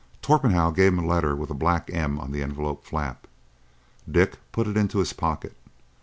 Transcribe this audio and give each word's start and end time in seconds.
Torpenhow 0.23 0.71
gave 0.71 0.93
him 0.93 0.97
a 1.05 1.05
letter 1.05 1.35
with 1.35 1.51
a 1.51 1.53
black 1.53 1.91
M. 1.93 2.17
on 2.17 2.31
the 2.31 2.41
envelope 2.41 2.83
flap. 2.83 3.27
Dick 4.09 4.39
put 4.51 4.65
it 4.65 4.75
into 4.75 4.97
his 4.97 5.13
pocket. 5.13 5.55